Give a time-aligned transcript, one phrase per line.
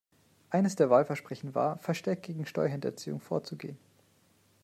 [0.49, 3.77] Eines der Wahlversprechen war, verstärkt gegen Steuerhinterziehung vorzugehen.